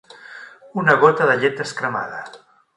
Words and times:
Una 0.85 0.95
gota 1.05 1.29
de 1.33 1.37
llet 1.45 1.61
descremada. 1.63 2.27